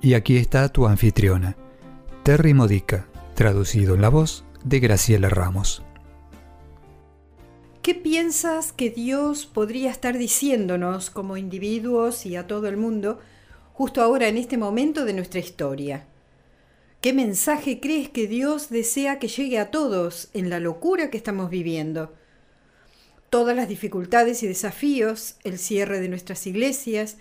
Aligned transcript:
Y 0.00 0.14
aquí 0.14 0.36
está 0.36 0.68
tu 0.68 0.86
anfitriona, 0.86 1.56
Terry 2.22 2.54
Modica, 2.54 3.08
traducido 3.34 3.96
en 3.96 4.02
la 4.02 4.08
voz 4.08 4.44
de 4.64 4.78
Graciela 4.78 5.28
Ramos. 5.28 5.82
¿Qué 7.82 7.96
piensas 7.96 8.70
que 8.70 8.90
Dios 8.90 9.46
podría 9.46 9.90
estar 9.90 10.16
diciéndonos 10.16 11.10
como 11.10 11.36
individuos 11.36 12.26
y 12.26 12.36
a 12.36 12.46
todo 12.46 12.68
el 12.68 12.76
mundo 12.76 13.18
justo 13.72 14.00
ahora 14.00 14.28
en 14.28 14.36
este 14.36 14.56
momento 14.56 15.04
de 15.04 15.14
nuestra 15.14 15.40
historia? 15.40 16.06
¿Qué 17.00 17.12
mensaje 17.12 17.80
crees 17.80 18.08
que 18.08 18.28
Dios 18.28 18.70
desea 18.70 19.18
que 19.18 19.26
llegue 19.26 19.58
a 19.58 19.72
todos 19.72 20.28
en 20.32 20.48
la 20.48 20.60
locura 20.60 21.10
que 21.10 21.16
estamos 21.16 21.50
viviendo? 21.50 22.14
Todas 23.30 23.56
las 23.56 23.68
dificultades 23.68 24.44
y 24.44 24.46
desafíos, 24.46 25.36
el 25.42 25.58
cierre 25.58 25.98
de 25.98 26.08
nuestras 26.08 26.46
iglesias, 26.46 27.16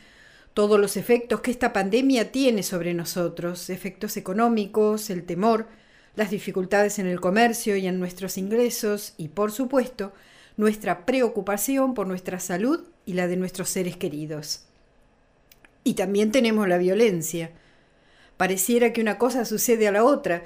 todos 0.58 0.80
los 0.80 0.98
efectos 0.98 1.42
que 1.42 1.52
esta 1.52 1.72
pandemia 1.72 2.32
tiene 2.32 2.64
sobre 2.64 2.96
nosotros, 2.96 3.70
efectos 3.70 4.18
económicos, 4.18 5.12
el 5.12 5.24
temor, 5.24 5.68
las 6.16 6.32
dificultades 6.32 6.98
en 6.98 7.06
el 7.06 7.20
comercio 7.22 7.76
y 7.76 7.86
en 7.86 8.00
nuestros 8.00 8.40
ingresos 8.40 9.14
y, 9.18 9.28
por 9.28 9.52
supuesto, 9.52 10.14
nuestra 10.56 11.06
preocupación 11.06 11.94
por 11.94 12.08
nuestra 12.08 12.40
salud 12.40 12.88
y 13.06 13.14
la 13.14 13.28
de 13.28 13.38
nuestros 13.38 13.70
seres 13.70 13.98
queridos. 13.98 14.64
Y 15.84 15.94
también 15.94 16.32
tenemos 16.32 16.68
la 16.68 16.80
violencia. 16.80 17.52
Pareciera 18.36 18.94
que 18.94 19.02
una 19.02 19.20
cosa 19.20 19.46
sucede 19.46 19.88
a 19.88 19.92
la 19.92 20.04
otra. 20.04 20.42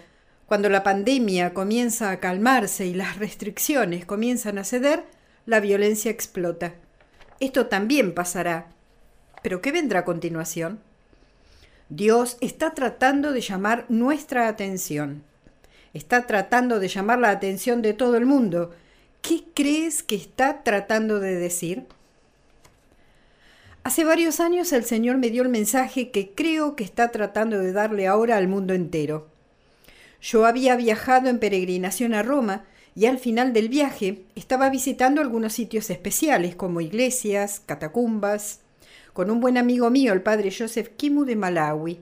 Cuando 0.46 0.68
la 0.68 0.84
pandemia 0.84 1.54
comienza 1.54 2.12
a 2.12 2.20
calmarse 2.20 2.86
y 2.86 2.94
las 2.94 3.18
restricciones 3.18 4.06
comienzan 4.06 4.58
a 4.58 4.66
ceder, 4.66 5.06
la 5.46 5.62
violencia 5.62 6.12
explota. 6.12 6.74
Esto 7.40 7.68
también 7.68 8.14
pasará, 8.14 8.74
pero 9.42 9.62
¿qué 9.62 9.72
vendrá 9.72 10.00
a 10.00 10.06
continuación? 10.06 10.80
Dios 11.90 12.38
está 12.42 12.74
tratando 12.74 13.34
de 13.34 13.42
llamar 13.42 13.86
nuestra 13.90 14.48
atención. 14.48 15.24
Está 15.94 16.26
tratando 16.26 16.80
de 16.80 16.88
llamar 16.88 17.20
la 17.20 17.32
atención 17.32 17.82
de 17.82 17.94
todo 17.94 18.16
el 18.16 18.26
mundo. 18.26 18.72
¿Qué 19.22 19.44
crees 19.54 20.04
que 20.04 20.16
está 20.16 20.64
tratando 20.64 21.20
de 21.20 21.36
decir? 21.36 21.86
Hace 23.84 24.04
varios 24.04 24.40
años 24.40 24.72
el 24.74 24.86
Señor 24.86 25.18
me 25.18 25.32
dio 25.32 25.44
el 25.44 25.50
mensaje 25.50 26.12
que 26.12 26.32
creo 26.34 26.76
que 26.76 26.84
está 26.84 27.12
tratando 27.12 27.60
de 27.60 27.74
darle 27.74 28.08
ahora 28.08 28.38
al 28.38 28.48
mundo 28.48 28.74
entero. 28.74 29.28
Yo 30.22 30.46
había 30.46 30.76
viajado 30.76 31.30
en 31.30 31.40
peregrinación 31.40 32.14
a 32.14 32.22
Roma 32.22 32.64
y 32.96 33.08
al 33.08 33.18
final 33.18 33.54
del 33.54 33.70
viaje 33.70 34.24
estaba 34.36 34.70
visitando 34.70 35.20
algunos 35.20 35.54
sitios 35.54 35.90
especiales 35.90 36.56
como 36.56 36.80
iglesias, 36.80 37.62
catacumbas, 37.66 38.60
con 39.14 39.30
un 39.30 39.40
buen 39.40 39.58
amigo 39.58 39.90
mío, 39.90 40.14
el 40.14 40.22
padre 40.22 40.52
Joseph 40.58 40.90
Kimu 40.98 41.26
de 41.26 41.36
Malawi. 41.36 42.02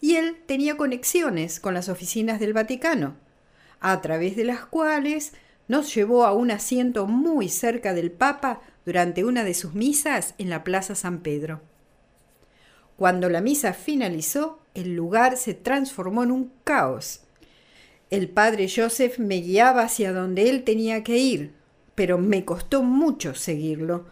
Y 0.00 0.16
él 0.16 0.36
tenía 0.46 0.76
conexiones 0.76 1.60
con 1.60 1.74
las 1.74 1.88
oficinas 1.88 2.40
del 2.40 2.52
Vaticano, 2.52 3.16
a 3.80 4.00
través 4.00 4.36
de 4.36 4.44
las 4.44 4.64
cuales 4.66 5.32
nos 5.68 5.94
llevó 5.94 6.24
a 6.24 6.32
un 6.32 6.50
asiento 6.50 7.06
muy 7.06 7.48
cerca 7.48 7.94
del 7.94 8.10
Papa 8.10 8.60
durante 8.84 9.24
una 9.24 9.44
de 9.44 9.54
sus 9.54 9.74
misas 9.74 10.34
en 10.38 10.50
la 10.50 10.62
Plaza 10.64 10.94
San 10.94 11.20
Pedro. 11.20 11.60
Cuando 12.96 13.28
la 13.28 13.40
misa 13.40 13.72
finalizó, 13.72 14.60
el 14.74 14.94
lugar 14.94 15.36
se 15.36 15.54
transformó 15.54 16.22
en 16.22 16.30
un 16.30 16.52
caos. 16.64 17.20
El 18.10 18.28
padre 18.28 18.68
Joseph 18.74 19.18
me 19.18 19.40
guiaba 19.40 19.82
hacia 19.82 20.12
donde 20.12 20.48
él 20.48 20.64
tenía 20.64 21.02
que 21.02 21.18
ir, 21.18 21.52
pero 21.94 22.18
me 22.18 22.44
costó 22.44 22.82
mucho 22.82 23.34
seguirlo, 23.34 24.06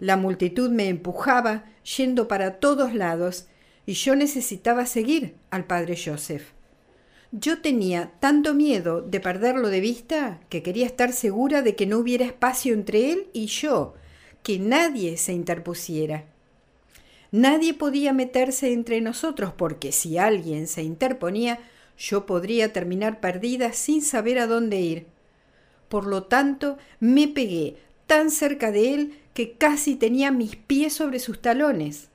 la 0.00 0.16
multitud 0.16 0.70
me 0.70 0.88
empujaba, 0.88 1.64
yendo 1.96 2.26
para 2.26 2.58
todos 2.58 2.94
lados, 2.94 3.46
y 3.86 3.92
yo 3.92 4.16
necesitaba 4.16 4.86
seguir 4.86 5.36
al 5.50 5.64
padre 5.66 5.96
Joseph. 6.02 6.52
Yo 7.32 7.60
tenía 7.60 8.12
tanto 8.18 8.54
miedo 8.54 9.02
de 9.02 9.20
perderlo 9.20 9.68
de 9.68 9.80
vista 9.80 10.40
que 10.48 10.62
quería 10.62 10.86
estar 10.86 11.12
segura 11.12 11.62
de 11.62 11.76
que 11.76 11.86
no 11.86 11.98
hubiera 11.98 12.24
espacio 12.24 12.74
entre 12.74 13.12
él 13.12 13.28
y 13.32 13.46
yo, 13.46 13.94
que 14.42 14.58
nadie 14.58 15.16
se 15.16 15.32
interpusiera. 15.32 16.24
Nadie 17.30 17.74
podía 17.74 18.12
meterse 18.12 18.72
entre 18.72 19.00
nosotros 19.00 19.52
porque 19.56 19.92
si 19.92 20.18
alguien 20.18 20.66
se 20.66 20.82
interponía, 20.82 21.60
yo 21.96 22.26
podría 22.26 22.72
terminar 22.72 23.20
perdida 23.20 23.72
sin 23.72 24.02
saber 24.02 24.40
a 24.40 24.48
dónde 24.48 24.80
ir. 24.80 25.06
Por 25.88 26.06
lo 26.06 26.24
tanto, 26.24 26.78
me 26.98 27.28
pegué 27.28 27.76
tan 28.06 28.30
cerca 28.32 28.72
de 28.72 28.94
él 28.94 29.19
que 29.34 29.52
casi 29.52 29.96
tenía 29.96 30.30
mis 30.30 30.56
pies 30.56 30.92
sobre 30.92 31.18
sus 31.18 31.40
talones. 31.40 32.08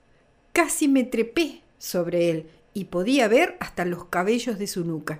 Casi 0.53 0.87
me 0.87 1.03
trepé 1.03 1.61
sobre 1.77 2.29
él 2.29 2.49
y 2.73 2.85
podía 2.85 3.27
ver 3.27 3.57
hasta 3.59 3.85
los 3.85 4.05
cabellos 4.05 4.59
de 4.59 4.67
su 4.67 4.83
nuca. 4.83 5.19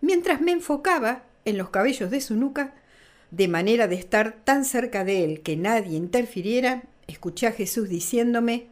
Mientras 0.00 0.40
me 0.40 0.52
enfocaba 0.52 1.24
en 1.44 1.58
los 1.58 1.70
cabellos 1.70 2.10
de 2.10 2.20
su 2.20 2.34
nuca, 2.34 2.74
de 3.30 3.48
manera 3.48 3.86
de 3.86 3.96
estar 3.96 4.40
tan 4.44 4.64
cerca 4.64 5.04
de 5.04 5.24
él 5.24 5.40
que 5.42 5.56
nadie 5.56 5.96
interfiriera, 5.96 6.82
escuché 7.06 7.46
a 7.46 7.52
Jesús 7.52 7.88
diciéndome, 7.88 8.66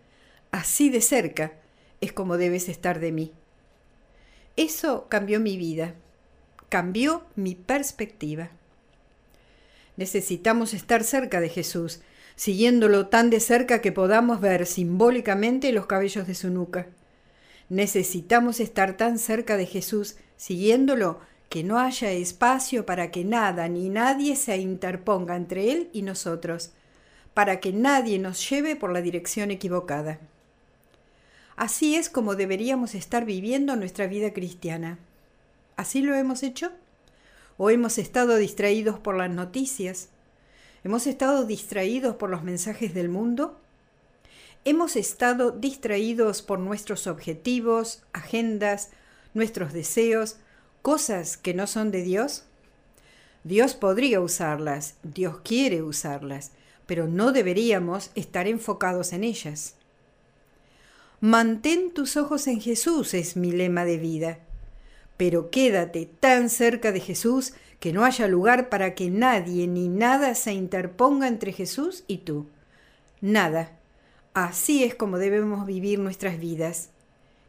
así 0.50 0.88
de 0.90 1.00
cerca 1.00 1.52
es 2.00 2.12
como 2.12 2.36
debes 2.36 2.68
estar 2.68 3.00
de 3.00 3.12
mí. 3.12 3.32
Eso 4.56 5.06
cambió 5.08 5.40
mi 5.40 5.56
vida, 5.56 5.94
cambió 6.68 7.24
mi 7.36 7.54
perspectiva. 7.54 8.50
Necesitamos 9.98 10.75
estar 10.75 11.03
cerca 11.03 11.41
de 11.41 11.48
Jesús, 11.48 12.00
siguiéndolo 12.36 13.09
tan 13.09 13.31
de 13.31 13.41
cerca 13.41 13.81
que 13.81 13.91
podamos 13.91 14.41
ver 14.41 14.64
simbólicamente 14.64 15.72
los 15.72 15.86
cabellos 15.86 16.28
de 16.28 16.36
su 16.36 16.50
nuca. 16.50 16.86
Necesitamos 17.69 18.60
estar 18.60 18.97
tan 18.97 19.19
cerca 19.19 19.56
de 19.56 19.66
Jesús, 19.66 20.14
siguiéndolo, 20.37 21.19
que 21.48 21.64
no 21.64 21.81
haya 21.81 22.12
espacio 22.12 22.87
para 22.87 23.10
que 23.10 23.25
nada 23.25 23.69
ni 23.69 23.88
nadie 23.88 24.37
se 24.37 24.56
interponga 24.58 25.34
entre 25.34 25.72
Él 25.72 25.91
y 25.92 26.03
nosotros, 26.03 26.70
para 27.34 27.58
que 27.58 27.72
nadie 27.72 28.20
nos 28.20 28.48
lleve 28.48 28.76
por 28.76 28.92
la 28.92 29.03
dirección 29.03 29.50
equivocada. 29.50 30.20
Así 31.56 31.97
es 31.97 32.08
como 32.08 32.37
deberíamos 32.37 32.94
estar 32.94 33.25
viviendo 33.25 33.75
nuestra 33.75 34.06
vida 34.06 34.32
cristiana. 34.32 34.97
¿Así 35.75 36.03
lo 36.03 36.14
hemos 36.14 36.44
hecho? 36.44 36.70
O 37.58 37.70
hemos 37.70 37.98
estado 37.98 38.36
distraídos 38.36 38.98
por 38.98 39.16
las 39.16 39.28
noticias, 39.28 40.08
hemos 40.84 41.06
estado 41.06 41.44
distraídos 41.44 42.14
por 42.14 42.30
los 42.30 42.44
mensajes 42.44 42.94
del 42.94 43.08
mundo, 43.08 43.60
hemos 44.64 44.96
estado 44.96 45.50
distraídos 45.50 46.41
por 46.41 46.60
nuestros 46.60 47.06
objetivos, 47.06 48.02
agendas, 48.12 48.91
nuestros 49.34 49.72
deseos, 49.72 50.36
cosas 50.82 51.36
que 51.36 51.52
no 51.52 51.66
son 51.66 51.91
de 51.91 52.02
Dios. 52.02 52.44
Dios 53.42 53.75
podría 53.75 54.20
usarlas, 54.20 54.94
Dios 55.02 55.40
quiere 55.42 55.82
usarlas, 55.82 56.52
pero 56.86 57.08
no 57.08 57.32
deberíamos 57.32 58.10
estar 58.14 58.46
enfocados 58.46 59.12
en 59.12 59.25
ellas. 59.25 59.75
Mantén 61.20 61.93
tus 61.93 62.16
ojos 62.16 62.46
en 62.46 62.60
Jesús 62.60 63.14
es 63.14 63.37
mi 63.37 63.50
lema 63.50 63.84
de 63.84 63.99
vida 63.99 64.38
pero 65.19 65.50
quédate 65.50 66.09
tan 66.20 66.49
cerca 66.49 66.93
de 66.93 67.00
Jesús 67.00 67.53
que 67.81 67.93
no 67.93 68.05
haya 68.05 68.26
lugar 68.26 68.70
para 68.70 68.94
que 68.94 69.11
nadie 69.11 69.67
ni 69.67 69.88
nada 69.88 70.35
se 70.35 70.53
interponga 70.55 71.29
entre 71.29 71.53
Jesús 71.53 72.05
y 72.06 72.19
tú. 72.19 72.47
Nada. 73.20 73.73
Así 74.32 74.85
es 74.85 74.94
como 74.94 75.19
debemos 75.19 75.67
vivir 75.67 75.99
nuestras 75.99 76.38
vidas. 76.38 76.91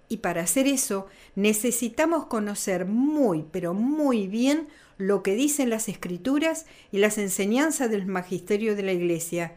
Y 0.07 0.17
para 0.17 0.41
hacer 0.41 0.67
eso 0.67 1.07
necesitamos 1.35 2.25
conocer 2.25 2.85
muy, 2.85 3.45
pero 3.51 3.75
muy 3.75 4.27
bien 4.27 4.67
lo 4.97 5.21
que 5.21 5.35
dicen 5.35 5.69
las 5.69 5.87
escrituras 5.87 6.65
y 6.91 6.97
las 6.97 7.19
enseñanzas 7.19 7.91
del 7.91 8.07
magisterio 8.07 8.75
de 8.75 8.83
la 8.83 8.93
Iglesia, 8.93 9.53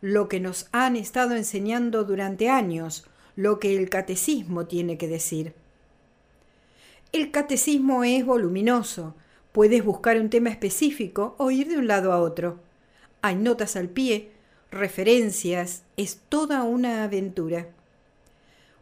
lo 0.00 0.28
que 0.28 0.40
nos 0.40 0.68
han 0.72 0.96
estado 0.96 1.36
enseñando 1.36 2.04
durante 2.04 2.48
años, 2.48 3.06
lo 3.36 3.60
que 3.60 3.76
el 3.76 3.90
catecismo 3.90 4.66
tiene 4.66 4.96
que 4.96 5.06
decir. 5.06 5.52
El 7.12 7.32
catecismo 7.32 8.04
es 8.04 8.24
voluminoso. 8.24 9.16
Puedes 9.50 9.84
buscar 9.84 10.20
un 10.20 10.30
tema 10.30 10.48
específico 10.48 11.34
o 11.38 11.50
ir 11.50 11.66
de 11.66 11.76
un 11.76 11.88
lado 11.88 12.12
a 12.12 12.20
otro. 12.20 12.60
Hay 13.20 13.34
notas 13.34 13.74
al 13.74 13.88
pie, 13.88 14.30
referencias, 14.70 15.82
es 15.96 16.20
toda 16.28 16.62
una 16.62 17.02
aventura. 17.02 17.66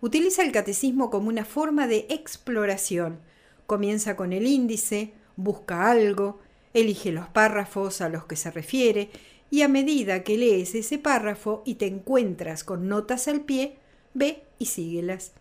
Utiliza 0.03 0.43
el 0.43 0.53
catecismo 0.53 1.09
como 1.09 1.31
una 1.31 1.47
forma 1.47 1.87
de 1.87 2.05
exploración. 2.11 3.19
Comienza 3.67 4.15
con 4.15 4.35
el 4.35 4.47
índice, 4.47 5.15
busca 5.37 5.91
algo, 5.91 6.39
elige 6.75 7.13
los 7.13 7.29
párrafos 7.29 8.03
a 8.03 8.11
los 8.11 8.27
que 8.27 8.37
se 8.37 8.51
refiere 8.51 9.09
y 9.51 9.63
a 9.63 9.69
medida 9.69 10.23
que 10.23 10.37
lees 10.37 10.75
ese 10.75 10.99
párrafo 10.99 11.63
y 11.65 11.77
te 11.77 11.87
encuentras 11.87 12.63
con 12.63 12.89
notas 12.89 13.27
al 13.27 13.41
pie, 13.41 13.79
ve 14.13 14.43
y 14.59 14.67
síguelas. 14.67 15.33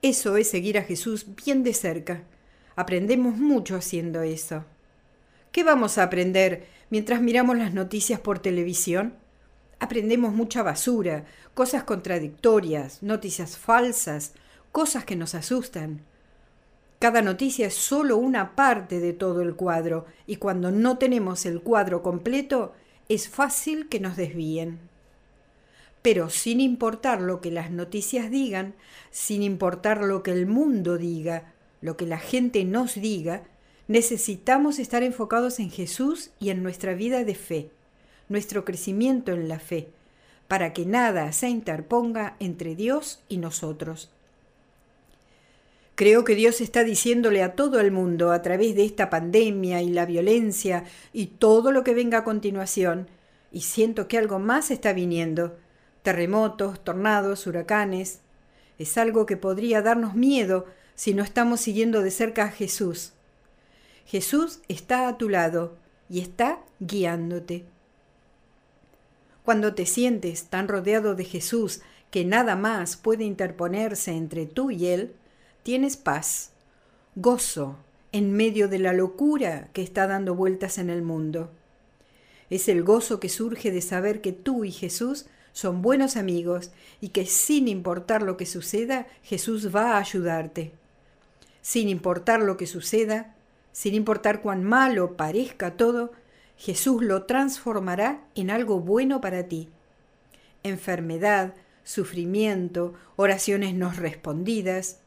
Eso 0.00 0.36
es 0.36 0.48
seguir 0.48 0.78
a 0.78 0.82
Jesús 0.82 1.26
bien 1.44 1.64
de 1.64 1.74
cerca. 1.74 2.22
Aprendemos 2.76 3.36
mucho 3.36 3.74
haciendo 3.74 4.22
eso. 4.22 4.64
¿Qué 5.50 5.64
vamos 5.64 5.98
a 5.98 6.04
aprender 6.04 6.66
mientras 6.88 7.20
miramos 7.20 7.58
las 7.58 7.74
noticias 7.74 8.20
por 8.20 8.38
televisión? 8.38 9.14
Aprendemos 9.80 10.32
mucha 10.32 10.62
basura, 10.62 11.24
cosas 11.54 11.82
contradictorias, 11.82 13.02
noticias 13.02 13.56
falsas, 13.58 14.34
cosas 14.70 15.04
que 15.04 15.16
nos 15.16 15.34
asustan. 15.34 16.02
Cada 17.00 17.22
noticia 17.22 17.66
es 17.66 17.74
solo 17.74 18.16
una 18.16 18.54
parte 18.54 19.00
de 19.00 19.12
todo 19.12 19.42
el 19.42 19.56
cuadro 19.56 20.06
y 20.26 20.36
cuando 20.36 20.70
no 20.70 20.98
tenemos 20.98 21.46
el 21.46 21.60
cuadro 21.60 22.02
completo 22.02 22.72
es 23.08 23.28
fácil 23.28 23.88
que 23.88 23.98
nos 23.98 24.16
desvíen. 24.16 24.78
Pero 26.02 26.30
sin 26.30 26.60
importar 26.60 27.20
lo 27.20 27.40
que 27.40 27.50
las 27.50 27.70
noticias 27.70 28.30
digan, 28.30 28.74
sin 29.10 29.42
importar 29.42 30.02
lo 30.02 30.22
que 30.22 30.32
el 30.32 30.46
mundo 30.46 30.96
diga, 30.96 31.52
lo 31.80 31.96
que 31.96 32.06
la 32.06 32.18
gente 32.18 32.64
nos 32.64 32.94
diga, 32.94 33.42
necesitamos 33.88 34.78
estar 34.78 35.02
enfocados 35.02 35.58
en 35.58 35.70
Jesús 35.70 36.30
y 36.38 36.50
en 36.50 36.62
nuestra 36.62 36.94
vida 36.94 37.24
de 37.24 37.34
fe, 37.34 37.70
nuestro 38.28 38.64
crecimiento 38.64 39.32
en 39.32 39.48
la 39.48 39.58
fe, 39.58 39.88
para 40.46 40.72
que 40.72 40.86
nada 40.86 41.32
se 41.32 41.48
interponga 41.48 42.36
entre 42.38 42.74
Dios 42.74 43.22
y 43.28 43.38
nosotros. 43.38 44.10
Creo 45.94 46.22
que 46.22 46.36
Dios 46.36 46.60
está 46.60 46.84
diciéndole 46.84 47.42
a 47.42 47.56
todo 47.56 47.80
el 47.80 47.90
mundo 47.90 48.30
a 48.30 48.40
través 48.40 48.76
de 48.76 48.84
esta 48.84 49.10
pandemia 49.10 49.82
y 49.82 49.88
la 49.88 50.06
violencia 50.06 50.84
y 51.12 51.26
todo 51.26 51.72
lo 51.72 51.82
que 51.82 51.92
venga 51.92 52.18
a 52.18 52.24
continuación, 52.24 53.08
y 53.50 53.62
siento 53.62 54.06
que 54.06 54.18
algo 54.18 54.38
más 54.38 54.70
está 54.70 54.92
viniendo, 54.92 55.56
terremotos, 56.08 56.82
tornados, 56.82 57.46
huracanes. 57.46 58.20
Es 58.78 58.96
algo 58.96 59.26
que 59.26 59.36
podría 59.36 59.82
darnos 59.82 60.14
miedo 60.14 60.64
si 60.94 61.12
no 61.12 61.22
estamos 61.22 61.60
siguiendo 61.60 62.00
de 62.00 62.10
cerca 62.10 62.44
a 62.44 62.50
Jesús. 62.50 63.12
Jesús 64.06 64.60
está 64.68 65.06
a 65.06 65.18
tu 65.18 65.28
lado 65.28 65.76
y 66.08 66.20
está 66.20 66.60
guiándote. 66.80 67.66
Cuando 69.44 69.74
te 69.74 69.84
sientes 69.84 70.44
tan 70.44 70.66
rodeado 70.66 71.14
de 71.14 71.24
Jesús 71.24 71.82
que 72.10 72.24
nada 72.24 72.56
más 72.56 72.96
puede 72.96 73.24
interponerse 73.24 74.12
entre 74.12 74.46
tú 74.46 74.70
y 74.70 74.86
Él, 74.86 75.12
tienes 75.62 75.98
paz, 75.98 76.52
gozo 77.16 77.76
en 78.12 78.32
medio 78.32 78.68
de 78.68 78.78
la 78.78 78.94
locura 78.94 79.68
que 79.74 79.82
está 79.82 80.06
dando 80.06 80.34
vueltas 80.34 80.78
en 80.78 80.88
el 80.88 81.02
mundo. 81.02 81.50
Es 82.48 82.70
el 82.70 82.82
gozo 82.82 83.20
que 83.20 83.28
surge 83.28 83.70
de 83.70 83.82
saber 83.82 84.22
que 84.22 84.32
tú 84.32 84.64
y 84.64 84.72
Jesús 84.72 85.26
son 85.58 85.82
buenos 85.82 86.16
amigos 86.16 86.70
y 87.00 87.08
que 87.08 87.26
sin 87.26 87.66
importar 87.66 88.22
lo 88.22 88.36
que 88.36 88.46
suceda, 88.46 89.08
Jesús 89.24 89.74
va 89.74 89.94
a 89.94 89.98
ayudarte. 89.98 90.70
Sin 91.62 91.88
importar 91.88 92.38
lo 92.38 92.56
que 92.56 92.68
suceda, 92.68 93.34
sin 93.72 93.94
importar 93.94 94.40
cuán 94.40 94.62
malo 94.62 95.16
parezca 95.16 95.76
todo, 95.76 96.12
Jesús 96.56 97.02
lo 97.02 97.24
transformará 97.24 98.22
en 98.36 98.50
algo 98.50 98.78
bueno 98.78 99.20
para 99.20 99.48
ti. 99.48 99.68
Enfermedad, 100.62 101.54
sufrimiento, 101.82 102.94
oraciones 103.16 103.74
no 103.74 103.90
respondidas, 103.90 105.00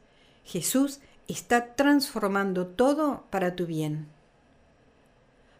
Jesús 0.44 1.00
está 1.28 1.76
transformando 1.76 2.66
todo 2.66 3.24
para 3.30 3.56
tu 3.56 3.64
bien. 3.64 4.06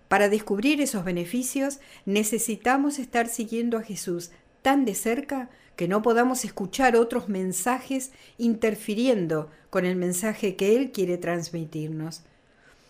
Para 0.08 0.28
descubrir 0.28 0.82
esos 0.82 1.02
beneficios 1.02 1.80
necesitamos 2.04 2.98
estar 2.98 3.28
siguiendo 3.28 3.78
a 3.78 3.82
Jesús 3.82 4.32
tan 4.62 4.84
de 4.84 4.94
cerca 4.94 5.50
que 5.76 5.88
no 5.88 6.02
podamos 6.02 6.44
escuchar 6.44 6.96
otros 6.96 7.28
mensajes 7.28 8.12
interfiriendo 8.38 9.50
con 9.70 9.84
el 9.84 9.96
mensaje 9.96 10.56
que 10.56 10.76
Él 10.76 10.92
quiere 10.92 11.18
transmitirnos. 11.18 12.22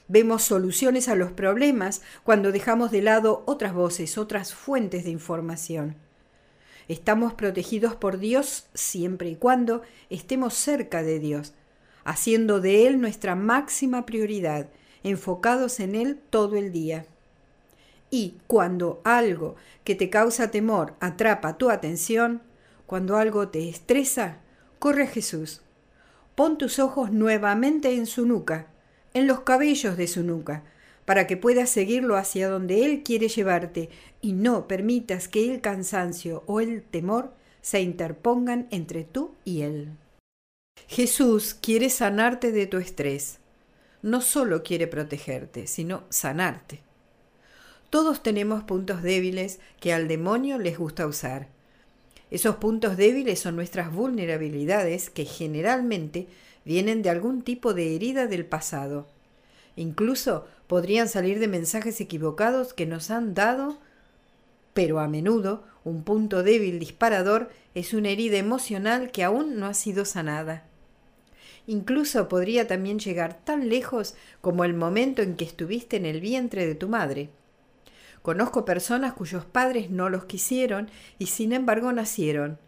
Vemos 0.08 0.42
soluciones 0.42 1.08
a 1.08 1.14
los 1.14 1.32
problemas 1.32 2.02
cuando 2.24 2.52
dejamos 2.52 2.90
de 2.90 3.02
lado 3.02 3.44
otras 3.46 3.72
voces, 3.72 4.18
otras 4.18 4.52
fuentes 4.52 5.04
de 5.04 5.10
información. 5.10 5.96
Estamos 6.88 7.32
protegidos 7.34 7.94
por 7.94 8.18
Dios 8.18 8.66
siempre 8.74 9.30
y 9.30 9.36
cuando 9.36 9.82
estemos 10.10 10.54
cerca 10.54 11.02
de 11.02 11.20
Dios, 11.20 11.54
haciendo 12.04 12.60
de 12.60 12.86
Él 12.86 13.00
nuestra 13.00 13.36
máxima 13.36 14.04
prioridad, 14.04 14.68
enfocados 15.04 15.80
en 15.80 15.94
Él 15.94 16.20
todo 16.28 16.56
el 16.56 16.72
día. 16.72 17.06
Y 18.14 18.36
cuando 18.46 19.00
algo 19.04 19.56
que 19.84 19.94
te 19.94 20.10
causa 20.10 20.50
temor 20.50 20.92
atrapa 21.00 21.56
tu 21.56 21.70
atención, 21.70 22.42
cuando 22.84 23.16
algo 23.16 23.48
te 23.48 23.70
estresa, 23.70 24.36
corre 24.78 25.04
a 25.04 25.06
Jesús. 25.06 25.62
Pon 26.34 26.58
tus 26.58 26.78
ojos 26.78 27.10
nuevamente 27.10 27.94
en 27.94 28.04
su 28.04 28.26
nuca, 28.26 28.66
en 29.14 29.26
los 29.26 29.40
cabellos 29.40 29.96
de 29.96 30.08
su 30.08 30.24
nuca, 30.24 30.62
para 31.06 31.26
que 31.26 31.38
puedas 31.38 31.70
seguirlo 31.70 32.16
hacia 32.16 32.50
donde 32.50 32.84
Él 32.84 33.02
quiere 33.02 33.28
llevarte 33.28 33.88
y 34.20 34.34
no 34.34 34.68
permitas 34.68 35.26
que 35.26 35.50
el 35.50 35.62
cansancio 35.62 36.42
o 36.44 36.60
el 36.60 36.82
temor 36.82 37.32
se 37.62 37.80
interpongan 37.80 38.68
entre 38.70 39.04
tú 39.04 39.34
y 39.42 39.62
Él. 39.62 39.96
Jesús 40.86 41.54
quiere 41.54 41.88
sanarte 41.88 42.52
de 42.52 42.66
tu 42.66 42.76
estrés. 42.76 43.38
No 44.02 44.20
solo 44.20 44.62
quiere 44.62 44.86
protegerte, 44.86 45.66
sino 45.66 46.04
sanarte. 46.10 46.91
Todos 47.92 48.22
tenemos 48.22 48.64
puntos 48.64 49.02
débiles 49.02 49.60
que 49.78 49.92
al 49.92 50.08
demonio 50.08 50.56
les 50.56 50.78
gusta 50.78 51.06
usar. 51.06 51.48
Esos 52.30 52.56
puntos 52.56 52.96
débiles 52.96 53.38
son 53.38 53.54
nuestras 53.54 53.92
vulnerabilidades 53.92 55.10
que 55.10 55.26
generalmente 55.26 56.26
vienen 56.64 57.02
de 57.02 57.10
algún 57.10 57.42
tipo 57.42 57.74
de 57.74 57.94
herida 57.94 58.26
del 58.28 58.46
pasado. 58.46 59.08
Incluso 59.76 60.46
podrían 60.68 61.06
salir 61.06 61.38
de 61.38 61.48
mensajes 61.48 62.00
equivocados 62.00 62.72
que 62.72 62.86
nos 62.86 63.10
han 63.10 63.34
dado, 63.34 63.76
pero 64.72 64.98
a 64.98 65.06
menudo 65.06 65.62
un 65.84 66.02
punto 66.02 66.42
débil 66.42 66.78
disparador 66.78 67.50
es 67.74 67.92
una 67.92 68.08
herida 68.08 68.38
emocional 68.38 69.10
que 69.10 69.22
aún 69.22 69.60
no 69.60 69.66
ha 69.66 69.74
sido 69.74 70.06
sanada. 70.06 70.64
Incluso 71.66 72.26
podría 72.30 72.66
también 72.66 72.98
llegar 72.98 73.44
tan 73.44 73.68
lejos 73.68 74.14
como 74.40 74.64
el 74.64 74.72
momento 74.72 75.20
en 75.20 75.36
que 75.36 75.44
estuviste 75.44 75.98
en 75.98 76.06
el 76.06 76.22
vientre 76.22 76.66
de 76.66 76.74
tu 76.74 76.88
madre. 76.88 77.28
Conozco 78.22 78.64
personas 78.64 79.14
cuyos 79.14 79.44
padres 79.44 79.90
no 79.90 80.08
los 80.08 80.24
quisieron 80.24 80.90
y 81.18 81.26
sin 81.26 81.52
embargo 81.52 81.92
nacieron. 81.92 82.58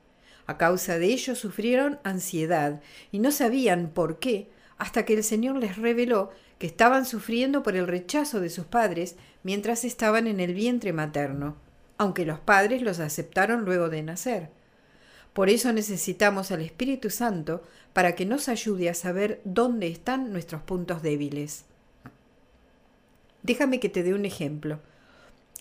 A 0.47 0.59
causa 0.59 0.99
de 0.99 1.07
ello 1.07 1.35
sufrieron 1.35 1.99
ansiedad 2.03 2.83
y 3.13 3.21
no 3.21 3.31
sabían 3.31 3.91
por 3.95 4.19
qué 4.19 4.51
hasta 4.77 5.05
que 5.05 5.15
el 5.15 5.25
Señor 5.25 5.57
les 5.57 5.77
reveló 5.77 6.31
que 6.59 6.67
estaban 6.67 7.07
sufriendo 7.07 7.63
por 7.63 7.77
el 7.77 7.87
rechazo 7.87 8.41
de 8.41 8.51
sus 8.51 8.67
padres 8.67 9.17
mientras 9.43 9.85
estaban 9.85 10.27
en 10.27 10.41
el 10.41 10.55
vientre 10.55 10.93
materno, 10.93 11.57
aunque 11.99 12.27
los 12.27 12.41
padres 12.41 12.83
los 12.83 12.99
aceptaron 13.01 13.65
luego 13.65 13.89
de 13.89 14.03
nacer. 14.03 14.51
Por 15.33 15.49
eso 15.49 15.73
necesitamos 15.73 16.51
al 16.51 16.63
Espíritu 16.63 17.11
Santo 17.11 17.63
para 17.93 18.15
que 18.15 18.27
nos 18.27 18.49
ayude 18.49 18.89
a 18.89 18.95
saber 18.95 19.41
dónde 19.45 19.89
están 19.89 20.33
nuestros 20.33 20.63
puntos 20.63 21.03
débiles. 21.03 21.65
Déjame 23.43 23.81
que 23.81 23.89
te 23.89 24.03
dé 24.03 24.15
un 24.15 24.25
ejemplo. 24.25 24.81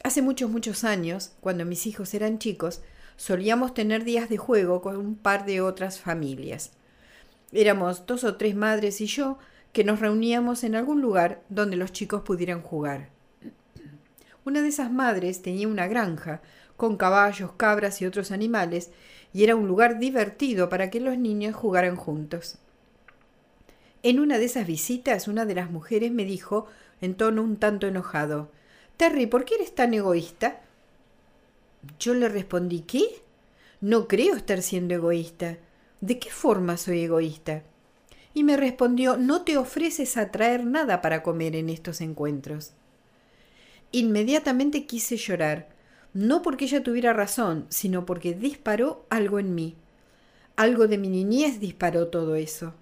Hace 0.02 0.22
muchos, 0.22 0.50
muchos 0.50 0.84
años, 0.84 1.34
cuando 1.40 1.66
mis 1.66 1.86
hijos 1.86 2.14
eran 2.14 2.40
chicos, 2.40 2.82
solíamos 3.16 3.74
tener 3.74 4.04
días 4.04 4.30
de 4.30 4.38
juego 4.38 4.82
con 4.82 4.98
un 4.98 5.16
par 5.16 5.46
de 5.46 5.62
otras 5.62 6.00
familias. 6.00 6.72
Éramos 7.52 8.06
dos 8.08 8.24
o 8.24 8.36
tres 8.36 8.56
madres 8.56 9.00
y 9.02 9.06
yo 9.06 9.38
que 9.72 9.84
nos 9.84 10.00
reuníamos 10.00 10.64
en 10.64 10.76
algún 10.76 11.02
lugar 11.02 11.44
donde 11.50 11.78
los 11.78 11.92
chicos 11.92 12.22
pudieran 12.24 12.62
jugar. 12.62 13.10
Una 14.46 14.62
de 14.62 14.68
esas 14.68 14.92
madres 14.92 15.42
tenía 15.42 15.68
una 15.68 15.88
granja 15.88 16.42
con 16.76 16.98
caballos, 16.98 17.52
cabras 17.54 18.02
y 18.02 18.06
otros 18.06 18.32
animales, 18.32 18.92
y 19.32 19.44
era 19.44 19.56
un 19.56 19.68
lugar 19.68 20.00
divertido 20.00 20.70
para 20.70 20.90
que 20.90 21.00
los 21.00 21.18
niños 21.18 21.56
jugaran 21.56 21.96
juntos. 21.96 22.58
En 24.04 24.20
una 24.20 24.38
de 24.38 24.46
esas 24.46 24.68
visitas, 24.68 25.28
una 25.28 25.46
de 25.46 25.56
las 25.56 25.72
mujeres 25.72 26.12
me 26.12 26.26
dijo, 26.26 26.68
en 27.00 27.16
tono 27.16 27.42
un 27.42 27.58
tanto 27.58 27.88
enojado, 27.88 28.52
Terry, 28.98 29.26
¿por 29.26 29.46
qué 29.46 29.56
eres 29.56 29.74
tan 29.74 29.94
egoísta? 29.94 30.62
Yo 32.00 32.14
le 32.14 32.30
respondí, 32.30 32.82
¿qué? 32.82 33.22
No 33.82 34.08
creo 34.08 34.36
estar 34.36 34.62
siendo 34.62 34.94
egoísta. 34.94 35.58
¿De 36.00 36.20
qué 36.20 36.30
forma 36.30 36.78
soy 36.78 37.04
egoísta? 37.04 37.64
Y 38.34 38.44
me 38.44 38.58
respondió, 38.58 39.18
no 39.18 39.44
te 39.44 39.58
ofreces 39.58 40.18
a 40.18 40.32
traer 40.32 40.66
nada 40.66 41.02
para 41.02 41.24
comer 41.24 41.56
en 41.56 41.70
estos 41.70 42.02
encuentros. 42.02 42.74
Inmediatamente 43.92 44.86
quise 44.86 45.18
llorar, 45.18 45.70
no 46.14 46.42
porque 46.42 46.66
ella 46.66 46.84
tuviera 46.84 47.14
razón, 47.14 47.66
sino 47.70 48.06
porque 48.06 48.34
disparó 48.34 49.06
algo 49.10 49.40
en 49.40 49.54
mí. 49.54 49.76
Algo 50.56 50.88
de 50.88 50.98
mi 50.98 51.10
niñez 51.10 51.60
disparó 51.60 52.08
todo 52.08 52.36
eso. 52.36 52.74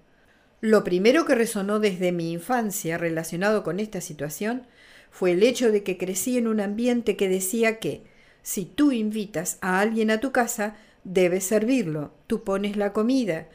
Lo 0.60 0.84
primero 0.84 1.24
que 1.24 1.34
resonó 1.34 1.80
desde 1.80 2.12
mi 2.12 2.32
infancia 2.32 2.96
relacionado 2.96 3.62
con 3.62 3.80
esta 3.80 4.00
situación 4.00 4.66
fue 5.12 5.32
el 5.32 5.42
hecho 5.44 5.70
de 5.70 5.84
que 5.84 5.98
crecí 5.98 6.38
en 6.38 6.48
un 6.48 6.58
ambiente 6.58 7.16
que 7.16 7.28
decía 7.28 7.78
que 7.78 8.02
si 8.42 8.64
tú 8.64 8.90
invitas 8.90 9.58
a 9.60 9.78
alguien 9.78 10.10
a 10.10 10.18
tu 10.18 10.32
casa, 10.32 10.74
debes 11.04 11.44
servirlo, 11.44 12.12
tú 12.26 12.42
pones 12.42 12.76
la 12.76 12.92
comida. 12.92 13.46